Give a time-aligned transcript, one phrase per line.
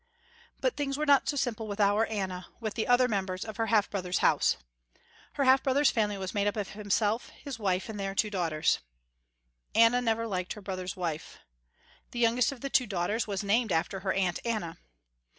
[0.61, 3.67] But things were not so simple with our Anna, with the other members of her
[3.67, 4.57] half brother's house.
[5.33, 8.79] Her half brother's family was made up of himself, his wife, and their two daughters.
[9.75, 11.37] Anna never liked her brother's wife.
[12.09, 14.79] The youngest of the two daughters was named after her aunt Anna.